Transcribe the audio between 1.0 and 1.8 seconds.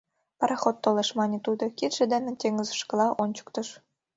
мане тудо,